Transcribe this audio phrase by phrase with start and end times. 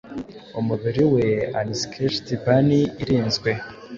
[0.59, 1.25] Umubiri we
[1.59, 3.51] unscathèd burnie irinzwe